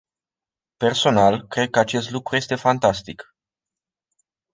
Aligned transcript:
Personal, 0.79 1.47
cred 1.47 1.69
că 1.69 1.79
acest 1.79 2.09
lucru 2.11 2.35
este 2.35 2.55
fantastic. 2.55 3.35